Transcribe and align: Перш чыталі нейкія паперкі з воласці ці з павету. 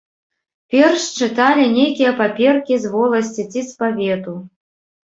Перш 0.75 1.03
чыталі 1.19 1.67
нейкія 1.75 2.11
паперкі 2.23 2.73
з 2.87 2.95
воласці 2.95 3.41
ці 3.51 3.61
з 3.71 3.81
павету. 3.85 4.33